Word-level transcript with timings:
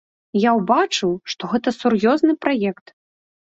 Я 0.43 0.51
ўбачыў, 0.59 1.11
што 1.35 1.51
гэта 1.53 1.75
сур'ёзны 1.79 2.33
праект. 2.49 2.85